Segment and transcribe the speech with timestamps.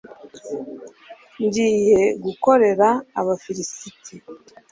[1.45, 4.13] ngiye gukorera abafilisiti